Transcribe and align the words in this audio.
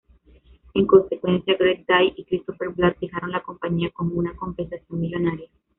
En 0.73 0.87
consecuencia, 0.87 1.55
Greg 1.59 1.85
Dyke 1.87 2.13
y 2.17 2.25
Christopher 2.25 2.69
Bland 2.69 2.97
dejaron 2.99 3.29
la 3.29 3.43
compañía 3.43 3.91
con 3.91 4.09
una 4.17 4.35
compensación 4.35 4.99
millonaria. 4.99 5.47